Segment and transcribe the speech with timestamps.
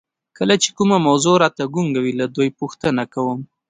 [0.37, 3.39] کله چې کومه موضوع راته ګونګه وي له دوی پوښتنه کوم.